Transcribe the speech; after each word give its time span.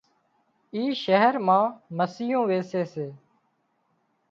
اي 0.73 0.83
شهر 1.03 1.33
مان 1.45 1.65
مسيون 1.97 2.43
ويسي 2.49 2.83
سي 2.93 3.07